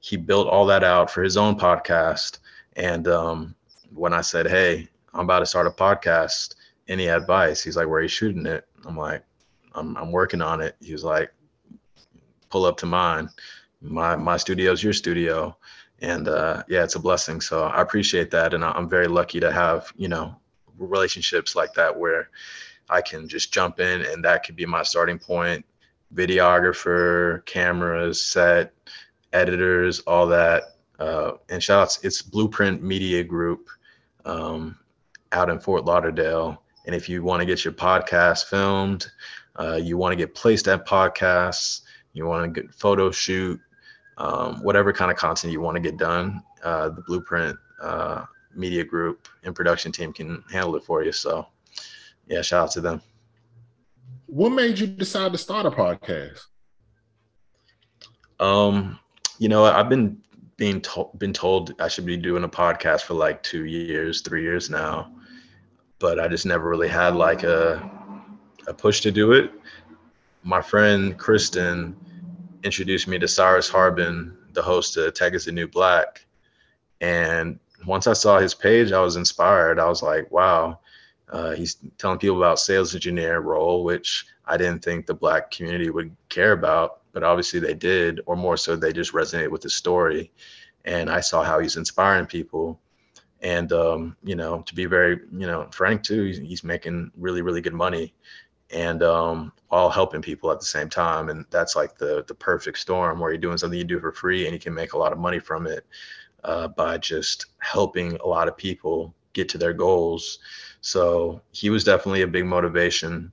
[0.01, 2.39] he built all that out for his own podcast.
[2.77, 3.55] And um,
[3.93, 6.55] when I said, "Hey, I'm about to start a podcast,"
[6.89, 7.63] any advice?
[7.63, 9.25] He's like, "Where are you shooting it?" I'm like,
[9.75, 11.33] "I'm I'm working on it." He was like,
[12.49, 13.29] pull up to mine.
[13.81, 15.57] My my studio is your studio,
[16.01, 17.41] and uh, yeah, it's a blessing.
[17.41, 20.37] So I appreciate that, and I'm very lucky to have you know
[20.79, 22.31] relationships like that where
[22.89, 25.65] I can just jump in and that could be my starting point.
[26.15, 28.73] Videographer, cameras, set,
[29.33, 30.77] editors, all that.
[30.99, 33.69] Uh, and shout outs, it's Blueprint Media Group
[34.25, 34.79] um,
[35.33, 36.63] out in Fort Lauderdale.
[36.87, 39.11] And if you want to get your podcast filmed,
[39.57, 41.83] uh, you want to get placed at podcasts,
[42.17, 43.61] you want to get photo shoot,
[44.17, 48.25] um, whatever kind of content you want to get done, uh, the Blueprint uh,
[48.55, 51.13] Media Group and production team can handle it for you.
[51.13, 51.47] So,
[52.27, 53.03] yeah, shout out to them.
[54.25, 56.41] What made you decide to start a podcast?
[58.41, 58.99] Um,
[59.39, 60.19] you know, I've been
[60.57, 64.43] being told been told I should be doing a podcast for like two years, three
[64.43, 65.13] years now,
[65.99, 67.91] but I just never really had like a
[68.67, 69.53] a push to do it.
[70.43, 71.97] My friend Kristen
[72.67, 76.27] introduced me to Cyrus Harbin, the host of Tech is the New Black,
[77.01, 79.79] and once I saw his page, I was inspired.
[79.79, 80.81] I was like, wow,
[81.31, 85.91] uh, he's telling people about sales engineer role, which I didn't think the black community
[85.91, 89.71] would care about, but obviously they did, or more so they just resonated with the
[89.71, 90.33] story.
[90.85, 92.81] And I saw how he's inspiring people.
[93.43, 97.43] And um, you know, to be very, you know, frank too, he's, he's making really,
[97.43, 98.15] really good money
[98.71, 101.29] and um, while helping people at the same time.
[101.29, 104.45] And that's like the the perfect storm where you're doing something you do for free
[104.47, 105.87] and you can make a lot of money from it
[106.45, 110.39] uh, by just helping a lot of people get to their goals.
[110.81, 113.33] So he was definitely a big motivation.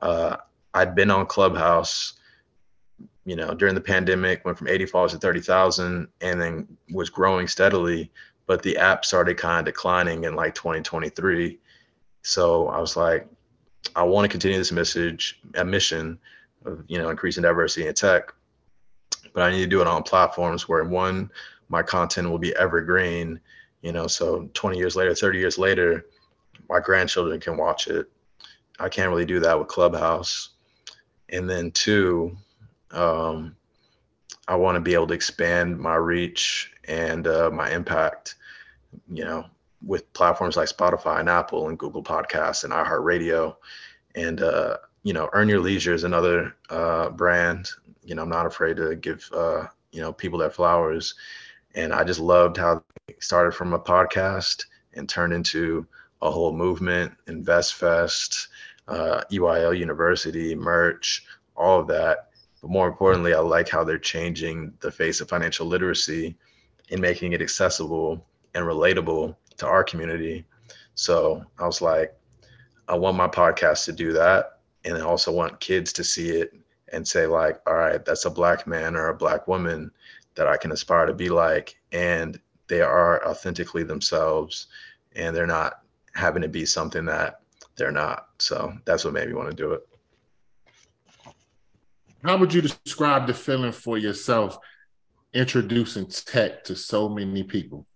[0.00, 0.36] Uh,
[0.74, 2.14] I'd been on Clubhouse,
[3.24, 7.46] you know, during the pandemic, went from 80 followers to 30,000 and then was growing
[7.46, 8.10] steadily.
[8.46, 11.58] But the app started kind of declining in like 2023.
[12.22, 13.28] So I was like,
[13.96, 16.18] I want to continue this message, a mission
[16.64, 18.32] of, you know, increasing diversity in tech,
[19.32, 21.30] but I need to do it on platforms where one,
[21.68, 23.40] my content will be evergreen,
[23.82, 26.06] you know, so 20 years later, 30 years later,
[26.68, 28.10] my grandchildren can watch it.
[28.78, 30.50] I can't really do that with Clubhouse.
[31.28, 32.36] And then two,
[32.90, 33.56] um,
[34.48, 38.36] I want to be able to expand my reach and uh, my impact,
[39.10, 39.46] you know,
[39.84, 43.56] with platforms like Spotify and Apple and Google Podcasts and iHeartRadio.
[44.14, 47.70] And, uh, you know, Earn Your Leisure is another uh, brand.
[48.04, 51.14] You know, I'm not afraid to give, uh, you know, people their flowers
[51.74, 54.64] and I just loved how it started from a podcast
[54.94, 55.86] and turned into
[56.20, 58.48] a whole movement, InvestFest,
[58.88, 61.24] uh, EYL University, merch,
[61.56, 62.28] all of that.
[62.60, 66.36] But more importantly, I like how they're changing the face of financial literacy
[66.90, 70.44] and making it accessible and relatable to our community.
[70.94, 72.14] So I was like,
[72.88, 74.58] I want my podcast to do that.
[74.84, 76.52] And I also want kids to see it
[76.92, 79.90] and say, like, all right, that's a black man or a black woman
[80.34, 84.66] that I can aspire to be like, and they are authentically themselves,
[85.14, 85.82] and they're not
[86.14, 87.40] having to be something that
[87.76, 88.28] they're not.
[88.38, 89.86] So that's what made me want to do it.
[92.24, 94.58] How would you describe the feeling for yourself
[95.32, 97.86] introducing tech to so many people?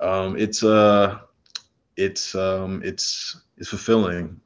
[0.00, 1.18] Um, it's uh,
[1.96, 4.40] it's um, it's it's fulfilling.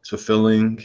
[0.00, 0.82] It's fulfilling,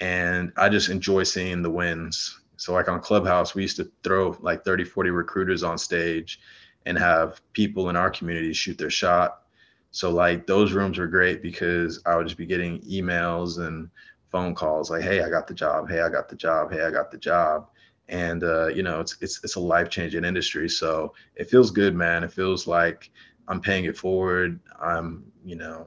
[0.00, 4.36] and I just enjoy seeing the wins so like on Clubhouse, we used to throw
[4.40, 6.40] like 30, 40 recruiters on stage
[6.86, 9.42] and have people in our community shoot their shot.
[9.90, 13.88] So like those rooms were great because I would just be getting emails and
[14.30, 15.88] phone calls like, "Hey, I got the job.
[15.88, 16.72] Hey, I got the job.
[16.72, 17.68] Hey, I got the job."
[18.08, 20.68] And uh, you know, it's it's it's a life changing industry.
[20.68, 22.24] So it feels good, man.
[22.24, 23.10] It feels like
[23.48, 24.60] I'm paying it forward.
[24.80, 25.86] I'm you know,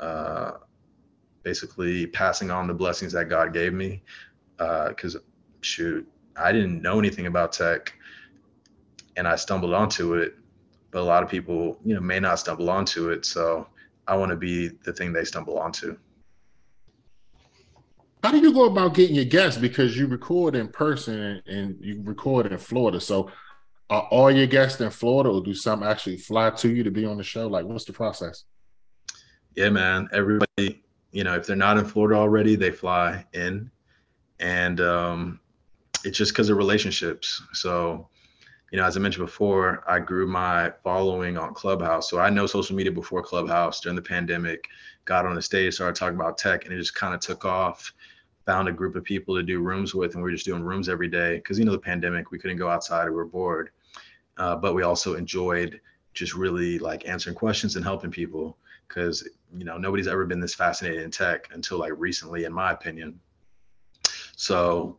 [0.00, 0.52] uh,
[1.42, 4.02] basically passing on the blessings that God gave me
[4.56, 5.20] because uh,
[5.60, 7.92] shoot, I didn't know anything about tech
[9.16, 10.34] and I stumbled onto it.
[10.90, 13.26] But a lot of people, you know, may not stumble onto it.
[13.26, 13.66] So
[14.06, 15.96] I want to be the thing they stumble onto.
[18.22, 19.60] How do you go about getting your guests?
[19.60, 23.00] Because you record in person and you record in Florida.
[23.00, 23.30] So
[23.90, 27.04] are all your guests in Florida or do some actually fly to you to be
[27.04, 27.46] on the show?
[27.46, 28.44] Like what's the process?
[29.54, 30.08] Yeah, man.
[30.12, 33.70] Everybody, you know, if they're not in Florida already, they fly in.
[34.40, 35.40] And um,
[36.04, 37.42] it's just because of relationships.
[37.52, 38.08] So,
[38.72, 42.10] you know, as I mentioned before, I grew my following on Clubhouse.
[42.10, 44.66] So I know social media before Clubhouse during the pandemic,
[45.04, 47.92] got on the stage, started talking about tech, and it just kind of took off.
[48.46, 50.88] Found a group of people to do rooms with, and we were just doing rooms
[50.88, 53.70] every day because, you know, the pandemic, we couldn't go outside, we were bored.
[54.36, 55.80] Uh, but we also enjoyed
[56.12, 59.26] just really like answering questions and helping people because,
[59.56, 63.18] you know, nobody's ever been this fascinated in tech until like recently, in my opinion.
[64.36, 64.98] So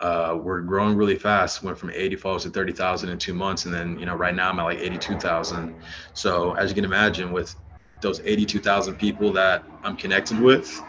[0.00, 1.62] uh, we're growing really fast.
[1.62, 4.50] Went from 80 followers to 30,000 in two months, and then you know right now
[4.50, 5.74] I'm at like 82,000.
[6.14, 7.54] So as you can imagine, with
[8.00, 10.80] those 82,000 people that I'm connected with,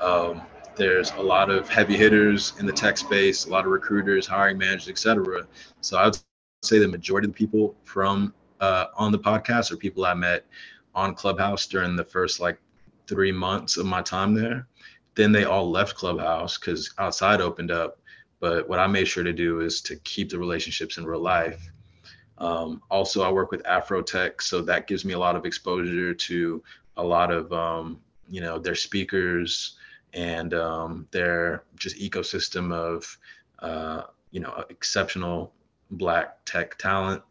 [0.00, 0.42] Um,
[0.76, 4.58] there's a lot of heavy hitters in the tech space, a lot of recruiters, hiring
[4.58, 5.46] managers, etc.
[5.80, 6.18] So I would
[6.62, 10.46] say the majority of the people from uh, on the podcast are people I met
[10.94, 12.58] on Clubhouse during the first like
[13.06, 14.66] three months of my time there.
[15.14, 17.98] Then they all left Clubhouse because outside opened up.
[18.40, 21.70] But what I made sure to do is to keep the relationships in real life.
[22.38, 26.62] Um, also, I work with Afrotech, so that gives me a lot of exposure to
[26.96, 29.76] a lot of um, you know their speakers
[30.12, 33.18] and um, their just ecosystem of
[33.60, 35.52] uh, you know exceptional
[35.90, 37.22] Black tech talent.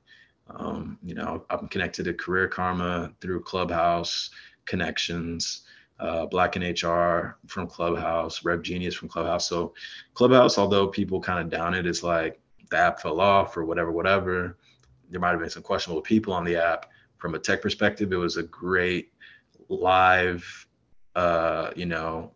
[0.49, 4.29] Um, you know, I'm connected to Career Karma through Clubhouse
[4.65, 5.63] connections
[6.01, 9.47] uh, Black in HR from Clubhouse, Rev Genius from Clubhouse.
[9.47, 9.73] So
[10.15, 12.39] Clubhouse, although people kind of down it, it's like
[12.71, 14.57] the app fell off or whatever, whatever.
[15.11, 16.87] There might have been some questionable people on the app.
[17.17, 19.13] From a tech perspective, it was a great
[19.69, 20.67] live,
[21.15, 22.31] uh, you know,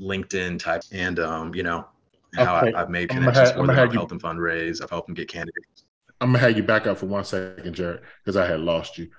[0.00, 1.86] LinkedIn type, and um, you know,
[2.34, 2.72] how okay.
[2.72, 5.84] I, have made connections for them, I've helped them fundraise, I've helped them get candidates.
[6.20, 9.10] I'm gonna have you back up for one second, Jarrett, because I had lost you.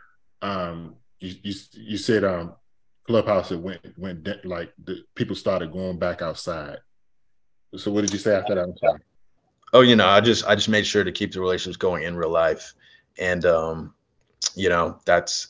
[0.42, 2.54] Um, you, you, you said um,
[3.08, 6.78] Clubhouse, it went went like the people started going back outside.
[7.76, 8.64] So what did you say after that?
[8.64, 9.02] I'm.
[9.74, 12.16] Oh, you know, I just I just made sure to keep the relationships going in
[12.16, 12.74] real life,
[13.18, 13.94] and um,
[14.56, 15.50] you know that's.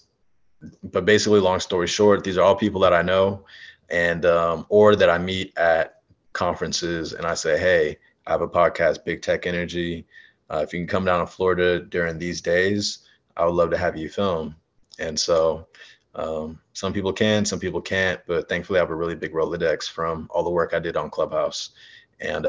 [0.84, 3.46] But basically, long story short, these are all people that I know,
[3.92, 6.02] and um, or that I meet at
[6.34, 10.08] conferences, and I say, hey, I have a podcast, Big Tech Energy.
[10.50, 13.00] Uh, if you can come down to Florida during these days,
[13.38, 14.56] I would love to have you film.
[15.00, 15.68] And so
[16.16, 19.90] um, some people can, some people can't, but thankfully I have a really big Rolodex
[19.90, 21.72] from all the work I did on Clubhouse
[22.20, 22.48] and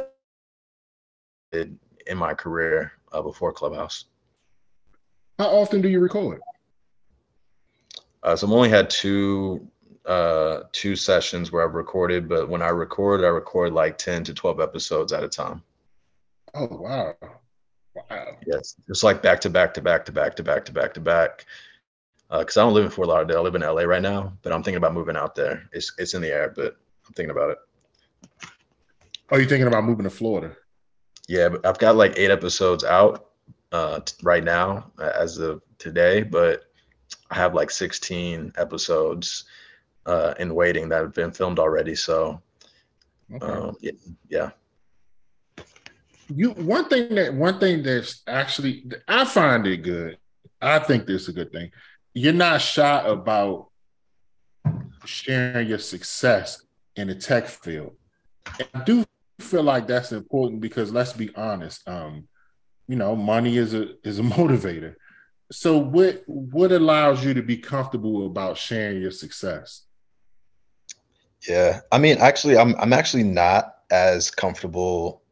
[1.52, 1.78] in
[2.16, 4.07] my career uh, before Clubhouse.
[5.38, 6.40] How often do you record?
[8.22, 9.66] Uh, so I've only had two
[10.07, 14.35] uh, two sessions where I've recorded, but when I record, I record like ten to
[14.35, 15.62] twelve episodes at a time.
[16.55, 17.15] Oh wow!
[17.95, 18.27] Wow.
[18.47, 21.01] Yes, just like back to back to back to back to back to back to
[21.01, 21.47] back
[22.31, 23.38] because uh, I don't live in Fort Lauderdale.
[23.38, 25.69] I live in LA right now, but I'm thinking about moving out there.
[25.73, 27.59] It's it's in the air, but I'm thinking about it.
[29.31, 30.57] Are you thinking about moving to Florida?
[31.29, 33.31] Yeah, but I've got like eight episodes out
[33.71, 36.65] uh, right now as of today, but
[37.31, 39.45] I have like 16 episodes
[40.07, 41.95] uh, in waiting that have been filmed already.
[41.95, 42.41] So,
[43.35, 43.47] okay.
[43.47, 43.77] um,
[44.29, 44.51] yeah.
[46.29, 50.19] You one thing that one thing that's actually I find it good.
[50.61, 51.71] I think this is a good thing
[52.15, 53.69] you're not shy about
[55.05, 56.62] sharing your success
[56.97, 57.97] in the tech field.
[58.59, 59.05] And I do
[59.41, 62.29] feel like that's important because let's be honest, um,
[62.87, 64.95] you know, money is a is a motivator.
[65.51, 69.83] So what what allows you to be comfortable about sharing your success?
[71.48, 71.81] Yeah.
[71.90, 75.22] I mean, actually I'm I'm actually not as comfortable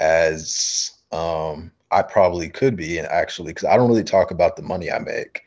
[0.00, 4.62] as um I probably could be and actually because I don't really talk about the
[4.62, 5.42] money I make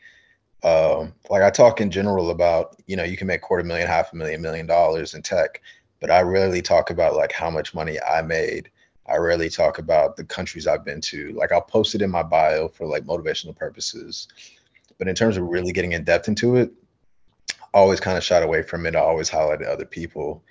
[0.62, 4.12] um, like I talk in general about, you know, you can make quarter million, half
[4.12, 5.60] a million, million dollars in tech,
[6.00, 8.70] but I rarely talk about like how much money I made.
[9.06, 11.32] I rarely talk about the countries I've been to.
[11.32, 14.28] Like I'll post it in my bio for like motivational purposes.
[14.98, 16.70] But in terms of really getting in depth into it,
[17.74, 18.96] always kind of shied away from it.
[18.96, 20.42] I always highlighted other people.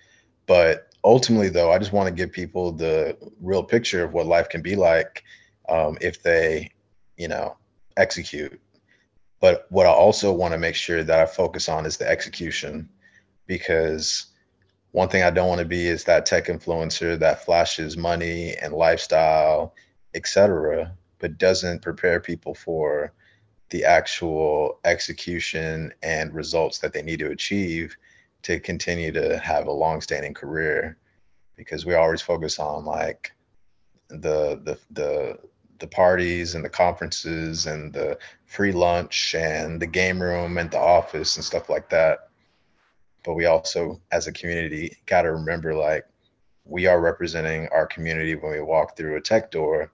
[0.45, 4.49] But ultimately, though, I just want to give people the real picture of what life
[4.49, 5.23] can be like
[5.67, 6.71] um, if they,
[7.17, 7.55] you know,
[7.97, 8.59] execute
[9.39, 12.89] but what I also want to make sure that I focus on is the execution
[13.47, 14.27] because
[14.91, 18.73] one thing I don't want to be is that tech influencer that flashes money and
[18.73, 19.75] lifestyle,
[20.13, 23.13] etc., but doesn't prepare people for
[23.69, 27.95] the actual execution and results that they need to achieve
[28.41, 30.97] to continue to have a long-standing career
[31.55, 33.31] because we always focus on like
[34.09, 35.37] the the the
[35.79, 40.77] the parties and the conferences and the free lunch and the game room and the
[40.77, 42.29] office and stuff like that.
[43.23, 46.05] But we also, as a community, got to remember like
[46.65, 49.91] we are representing our community when we walk through a tech door.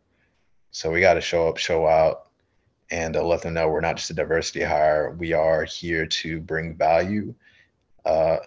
[0.71, 2.24] So we got to show up, show out,
[2.91, 5.15] and uh, let them know we're not just a diversity hire.
[5.17, 7.34] We are here to bring value,
[8.06, 8.38] uh,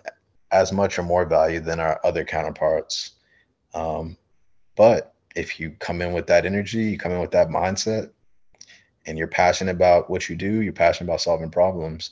[0.50, 3.12] as much or more value than our other counterparts.
[3.74, 4.16] Um,
[4.76, 8.10] but if you come in with that energy, you come in with that mindset,
[9.06, 12.10] and you're passionate about what you do, you're passionate about solving problems.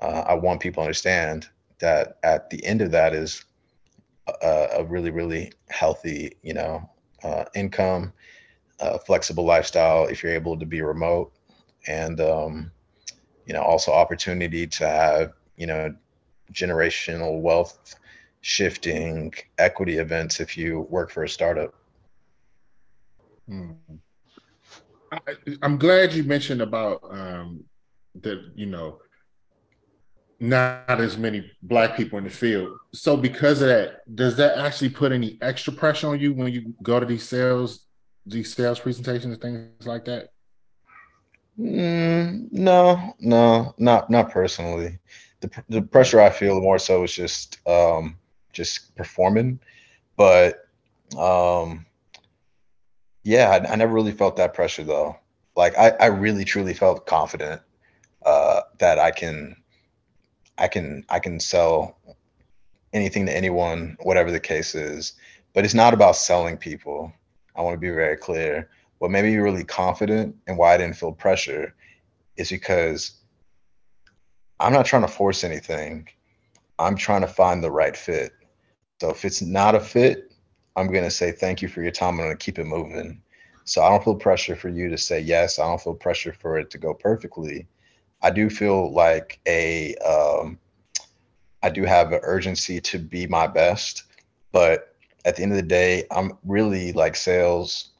[0.00, 1.48] Uh, I want people to understand
[1.80, 3.44] that at the end of that is
[4.42, 6.88] a, a really, really healthy, you know,
[7.22, 8.12] uh, income,
[9.06, 11.32] flexible lifestyle if you're able to be remote,
[11.86, 12.70] and um,
[13.46, 15.94] you know, also opportunity to have, you know,
[16.52, 17.94] generational wealth
[18.40, 21.74] shifting equity events if you work for a startup.
[23.48, 23.72] Hmm.
[25.10, 25.18] I,
[25.62, 27.64] am glad you mentioned about um,
[28.20, 28.52] that.
[28.54, 28.98] You know,
[30.40, 32.76] not as many black people in the field.
[32.92, 36.74] So because of that, does that actually put any extra pressure on you when you
[36.82, 37.86] go to these sales,
[38.26, 40.28] these sales presentations things like that?
[41.58, 44.98] Mm, no, no, not not personally.
[45.40, 48.16] The the pressure I feel more so is just um,
[48.52, 49.58] just performing,
[50.16, 50.68] but
[51.16, 51.86] um,
[53.24, 55.16] yeah, I, I, never really felt that pressure though.
[55.56, 57.60] Like I, I really truly felt confident
[58.24, 59.56] uh, that I can,
[60.56, 61.98] I can, I can sell
[62.92, 65.14] anything to anyone, whatever the case is.
[65.54, 67.12] But it's not about selling people.
[67.56, 68.70] I want to be very clear.
[68.98, 71.74] What made me really confident and why I didn't feel pressure
[72.36, 73.12] is because
[74.60, 76.08] I'm not trying to force anything.
[76.78, 78.32] I'm trying to find the right fit.
[79.00, 80.32] So if it's not a fit,
[80.76, 82.14] I'm going to say thank you for your time.
[82.14, 83.22] I'm going to keep it moving.
[83.64, 85.58] So I don't feel pressure for you to say yes.
[85.58, 87.66] I don't feel pressure for it to go perfectly.
[88.22, 90.58] I do feel like a, um,
[91.62, 94.04] I do have an urgency to be my best.
[94.52, 94.94] But
[95.24, 97.90] at the end of the day, I'm really like sales.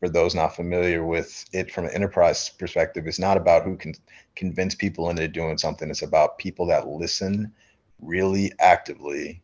[0.00, 3.94] For those not familiar with it from an enterprise perspective, it's not about who can
[4.34, 5.88] convince people into doing something.
[5.88, 7.52] It's about people that listen
[8.00, 9.42] really actively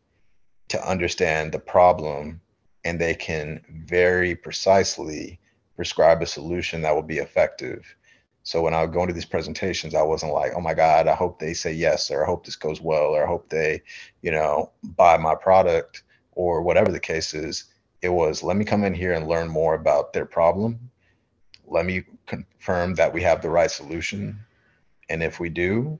[0.69, 2.39] to understand the problem
[2.85, 5.39] and they can very precisely
[5.75, 7.95] prescribe a solution that will be effective.
[8.43, 11.15] So when I would go into these presentations, I wasn't like, oh my God, I
[11.15, 13.81] hope they say yes, or I hope this goes well, or I hope they,
[14.21, 17.65] you know, buy my product, or whatever the case is.
[18.03, 20.91] It was, let me come in here and learn more about their problem.
[21.65, 24.37] Let me confirm that we have the right solution.
[25.09, 25.97] And if we do,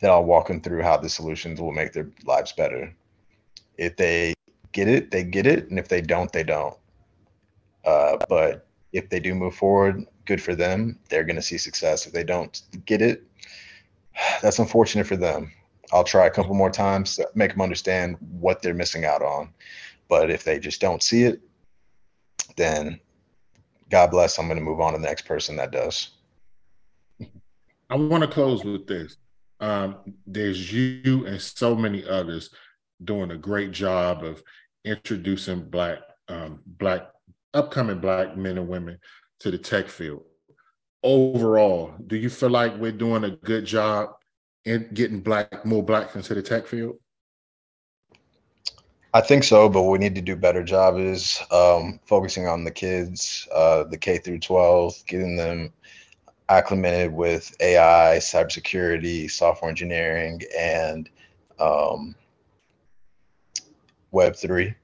[0.00, 2.94] then I'll walk them through how the solutions will make their lives better.
[3.78, 4.34] If they
[4.72, 6.76] get it, they get it, and if they don't, they don't.
[7.86, 10.98] Uh, but if they do move forward, good for them.
[11.08, 12.06] They're going to see success.
[12.06, 13.24] If they don't get it,
[14.42, 15.52] that's unfortunate for them.
[15.90, 19.54] I'll try a couple more times to make them understand what they're missing out on.
[20.10, 21.40] But if they just don't see it,
[22.56, 23.00] then
[23.88, 24.38] God bless.
[24.38, 26.10] I'm going to move on to the next person that does.
[27.88, 29.16] I want to close with this.
[29.60, 29.96] Um,
[30.26, 32.50] there's you and so many others
[33.04, 34.42] doing a great job of
[34.84, 35.98] introducing black
[36.28, 37.08] um, black
[37.54, 38.98] upcoming black men and women
[39.40, 40.22] to the tech field.
[41.02, 44.10] Overall, do you feel like we're doing a good job
[44.64, 46.96] in getting black more blacks into the tech field?
[49.12, 52.70] I think so, but we need to do better job is um, focusing on the
[52.70, 55.72] kids, uh, the K through 12, getting them
[56.48, 61.08] acclimated with AI, cybersecurity, software engineering, and
[61.58, 62.14] um,
[64.12, 64.76] Web3.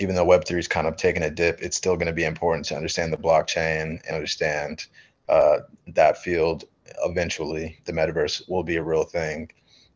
[0.00, 2.66] Even though Web3 is kind of taking a dip, it's still going to be important
[2.66, 4.86] to understand the blockchain and understand
[5.28, 6.64] uh, that field.
[7.04, 9.48] Eventually, the metaverse will be a real thing,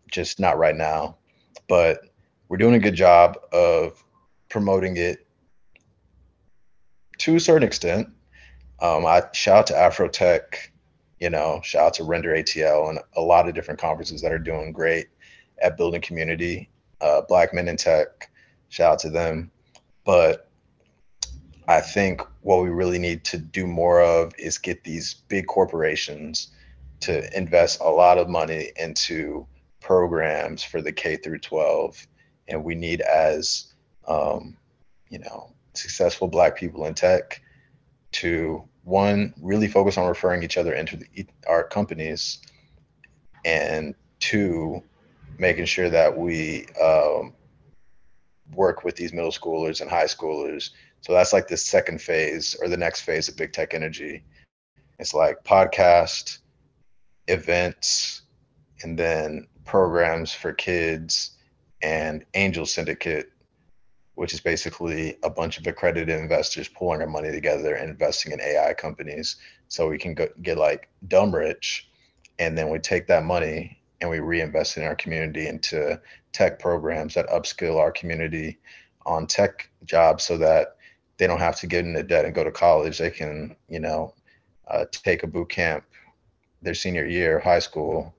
[0.09, 1.17] just not right now.
[1.69, 2.12] But
[2.53, 4.05] we're doing a good job of
[4.51, 5.27] promoting it
[7.17, 8.07] to a certain extent.
[8.79, 10.69] Um, I shout out to Afrotech,
[11.19, 14.39] you know, shout out to Render ATL and a lot of different conferences that are
[14.39, 15.07] doing great
[15.63, 16.69] at building community.
[17.01, 18.31] Uh, Black Men in Tech,
[18.69, 19.51] Shout out to them.
[20.05, 20.51] But
[21.69, 26.49] I think what we really need to do more of is get these big corporations
[27.01, 29.47] to invest a lot of money into
[29.81, 32.07] programs for the K through 12.
[32.49, 33.73] And we need, as
[34.09, 34.57] um,
[35.09, 37.43] you know, successful Black people in tech,
[38.13, 42.39] to one really focus on referring each other into the, our companies,
[43.45, 44.83] and two,
[45.39, 47.33] making sure that we um,
[48.55, 50.71] work with these middle schoolers and high schoolers.
[51.01, 54.23] So that's like the second phase or the next phase of Big Tech Energy.
[54.99, 56.39] It's like podcast,
[57.29, 58.23] events,
[58.83, 61.33] and then programs for kids
[61.83, 63.33] and Angel Syndicate,
[64.15, 68.41] which is basically a bunch of accredited investors pulling our money together and investing in
[68.41, 69.37] AI companies
[69.69, 71.89] so we can go, get like dumb rich.
[72.39, 76.01] And then we take that money and we reinvest in our community into
[76.33, 78.59] tech programs that upskill our community
[79.07, 80.77] on tech jobs so that
[81.17, 82.99] they don't have to get into debt and go to college.
[82.99, 84.15] They can, you know,
[84.69, 85.85] uh, take a boot camp
[86.63, 88.15] their senior year of high school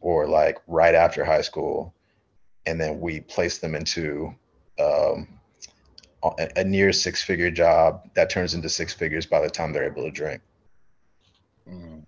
[0.00, 1.93] or like right after high school.
[2.66, 4.34] And then we place them into
[4.80, 5.28] um,
[6.22, 9.84] a, a near six figure job that turns into six figures by the time they're
[9.84, 10.40] able to drink.
[11.68, 12.04] Mm.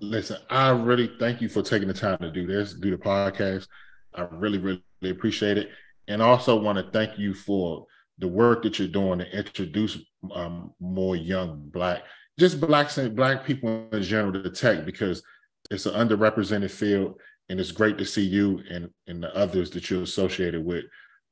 [0.00, 3.66] Listen, I really thank you for taking the time to do this, do the podcast.
[4.14, 5.70] I really, really appreciate it.
[6.08, 7.86] And also want to thank you for
[8.18, 9.98] the work that you're doing to introduce
[10.34, 12.02] um, more young black,
[12.38, 15.22] just blacks and black people in general to tech because
[15.70, 17.18] it's an underrepresented field,
[17.48, 20.84] and it's great to see you and and the others that you're associated with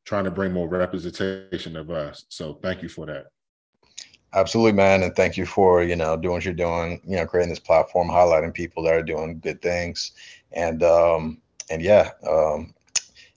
[0.04, 2.26] trying to bring more representation of us.
[2.28, 3.26] So thank you for that.
[4.34, 7.00] Absolutely, man, and thank you for you know doing what you're doing.
[7.06, 10.12] You know, creating this platform, highlighting people that are doing good things,
[10.52, 11.40] and um,
[11.70, 12.74] and yeah, um,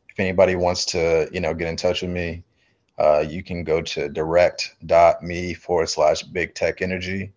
[0.09, 2.43] if anybody wants to you know get in touch with me,
[2.97, 7.31] uh, you can go to direct.me forward slash big tech energy.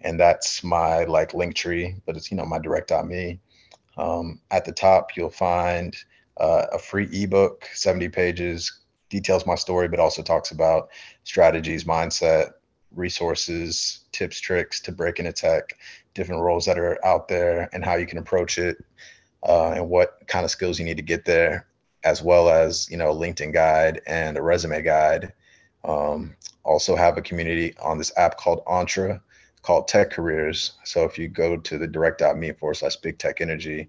[0.00, 3.40] And that's my like link tree, but it's, you know, my direct.me.
[3.96, 5.96] Um, at the top, you'll find
[6.38, 10.88] uh, a free ebook, 70 pages, details my story, but also talks about
[11.22, 12.52] strategies, mindset,
[12.92, 15.78] resources, tips, tricks to break into tech,
[16.14, 18.76] different roles that are out there, and how you can approach it,
[19.48, 21.66] uh, and what kind of skills you need to get there
[22.04, 25.32] as well as you know a LinkedIn guide and a resume guide.
[25.84, 29.20] Um, also have a community on this app called Entre
[29.64, 30.72] called Tech Careers.
[30.84, 33.88] So if you go to the direct.me forward slash big tech energy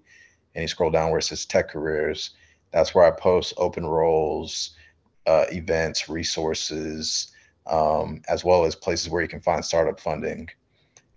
[0.54, 2.30] and you scroll down where it says tech careers,
[2.72, 4.70] that's where I post open roles,
[5.26, 7.30] uh, events, resources,
[7.66, 10.48] um, as well as places where you can find startup funding.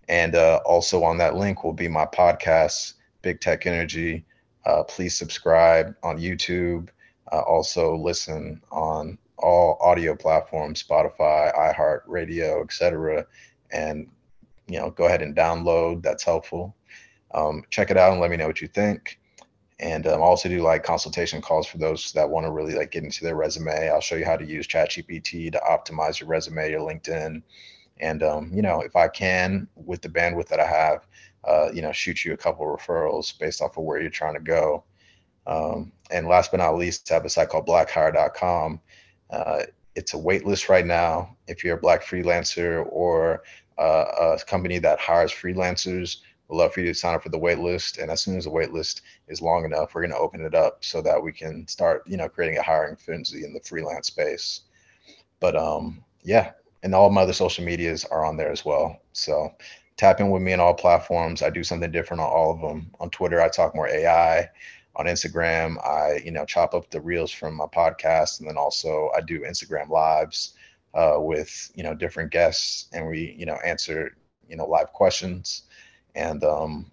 [0.10, 4.26] And uh, also on that link will be my podcast, Big Tech Energy,
[4.66, 6.90] uh, please subscribe on YouTube.
[7.32, 13.26] Uh, also listen on all audio platforms, Spotify, iHeartRadio, etc.
[13.72, 14.10] And
[14.70, 16.04] you know, go ahead and download.
[16.04, 16.76] That's helpful.
[17.34, 19.20] Um, check it out and let me know what you think.
[19.80, 23.04] And um, also do like consultation calls for those that want to really like get
[23.04, 23.90] into their resume.
[23.90, 27.42] I'll show you how to use ChatGPT to optimize your resume, your LinkedIn,
[28.02, 31.08] and um, you know, if I can, with the bandwidth that I have,
[31.48, 34.42] uh, you know, shoot you a couple referrals based off of where you're trying to
[34.42, 34.84] go.
[35.48, 38.82] Um, and last but not least, I have a site called blackhire.com.
[39.30, 39.64] Uh,
[39.96, 41.36] it's a wait list right now.
[41.48, 43.44] If you're a black freelancer or
[43.80, 46.18] uh, a company that hires freelancers,
[46.48, 47.98] we'd love for you to sign up for the wait list.
[47.98, 50.56] And as soon as the wait list is long enough, we're going to open it
[50.56, 54.08] up so that we can start, you know, creating a hiring frenzy in the freelance
[54.08, 54.62] space.
[55.40, 56.52] But um, yeah,
[56.84, 59.00] and all my other social medias are on there as well.
[59.14, 59.54] So
[59.98, 61.42] tap in with me on all platforms.
[61.42, 62.92] I do something different on all of them.
[63.00, 64.50] On Twitter, I talk more AI.
[64.96, 69.12] On Instagram, I you know chop up the reels from my podcast, and then also
[69.16, 70.56] I do Instagram lives
[70.94, 74.16] uh, with you know different guests, and we you know answer
[74.48, 75.64] you know live questions,
[76.16, 76.92] and um,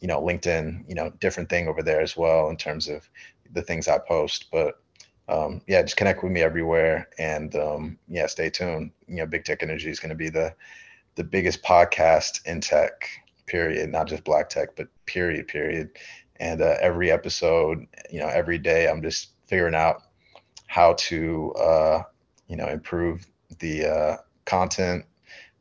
[0.00, 3.08] you know LinkedIn, you know different thing over there as well in terms of
[3.52, 4.46] the things I post.
[4.50, 4.80] But
[5.28, 8.90] um, yeah, just connect with me everywhere, and um, yeah, stay tuned.
[9.06, 10.54] You know, Big Tech Energy is going to be the
[11.18, 13.08] the biggest podcast in tech,
[13.46, 15.90] period, not just black tech, but period, period.
[16.36, 20.02] And uh, every episode, you know, every day, I'm just figuring out
[20.68, 22.02] how to, uh,
[22.48, 23.26] you know, improve
[23.60, 25.04] the uh, content,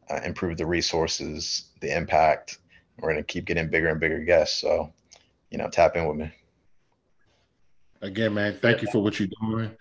[0.09, 2.59] uh, improve the resources, the impact.
[2.99, 4.59] We're going to keep getting bigger and bigger guests.
[4.59, 4.91] So,
[5.51, 6.31] you know, tap in with me.
[8.01, 9.71] Again, man, thank you for what you're doing.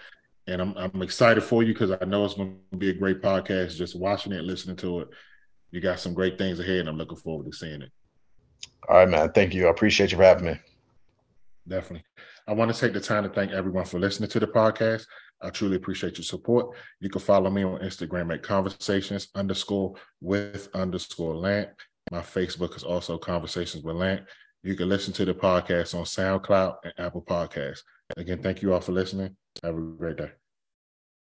[0.47, 3.23] And I'm, I'm excited for you because I know it's going to be a great
[3.23, 3.77] podcast.
[3.77, 5.09] Just watching it, listening to it,
[5.71, 7.91] you got some great things ahead, and I'm looking forward to seeing it.
[8.89, 9.33] All right, man.
[9.33, 9.67] Thank you.
[9.67, 10.61] I appreciate you for having me.
[11.67, 12.05] Definitely.
[12.47, 15.07] I want to take the time to thank everyone for listening to the podcast.
[15.43, 16.77] I truly appreciate your support.
[17.01, 21.69] You can follow me on Instagram at conversations underscore with underscore Lant.
[22.11, 24.23] My Facebook is also Conversations with Lant.
[24.63, 27.81] You can listen to the podcast on SoundCloud and Apple Podcasts.
[28.17, 29.37] Again, thank you all for listening.
[29.63, 30.31] Have a great day.